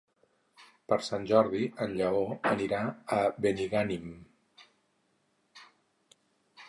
Per 0.93 0.97
Sant 1.07 1.27
Jordi 1.31 1.67
en 1.85 1.93
Lleó 1.99 2.23
anirà 2.53 2.79
a 3.19 3.21
Benigànim. 3.47 4.09